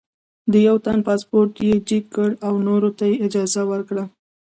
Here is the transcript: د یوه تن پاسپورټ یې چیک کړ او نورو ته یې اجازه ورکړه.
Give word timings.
د 0.51 0.53
یوه 0.67 0.79
تن 0.85 0.99
پاسپورټ 1.07 1.53
یې 1.67 1.75
چیک 1.87 2.05
کړ 2.15 2.29
او 2.47 2.53
نورو 2.67 2.89
ته 2.97 3.03
یې 3.09 3.15
اجازه 3.25 3.61
ورکړه. 3.71 4.03